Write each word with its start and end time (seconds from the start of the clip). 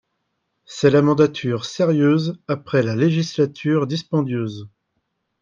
C’est 0.65 0.89
la 0.89 1.03
mandature 1.03 1.63
sérieuse 1.63 2.41
après 2.47 2.81
la 2.81 2.95
législature 2.95 3.85
dispendieuse 3.85 4.67